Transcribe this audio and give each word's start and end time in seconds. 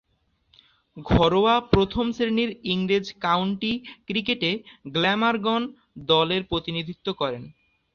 ঘরোয়া 1.07 1.55
প্রথম-শ্রেণীর 1.71 2.51
ইংরেজ 2.65 3.05
কাউন্টি 3.21 3.73
ক্রিকেটে 4.07 4.51
গ্ল্যামারগন 4.93 5.61
দলের 6.09 6.41
প্রতিনিধিত্ব 6.43 7.07
করেন। 7.13 7.43